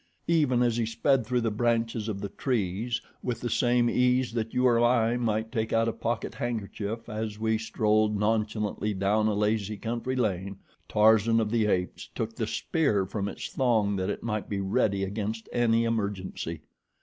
[0.27, 4.51] Even as he sped through the branches of the trees, with the same ease that
[4.51, 9.35] you or I might take out a pocket handkerchief as we strolled nonchalantly down a
[9.35, 10.57] lazy country lane,
[10.89, 15.03] Tarzan of the Apes took the spear from its thong that it might be ready
[15.03, 16.63] against any emergency.